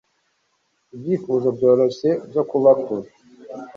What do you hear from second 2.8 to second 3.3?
kure